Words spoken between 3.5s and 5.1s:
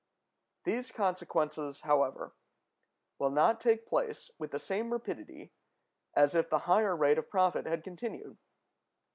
take place with the same